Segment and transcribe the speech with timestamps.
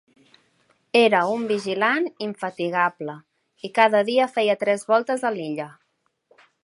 [1.01, 3.17] Era un vigilant infatigable
[3.69, 5.69] i cada dia feia tres voltes a l'illa.